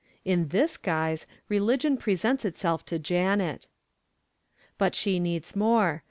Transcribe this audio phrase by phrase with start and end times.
[0.25, 3.67] In this guise, religion presents itself to Janet!
[4.79, 5.99] But she needs more!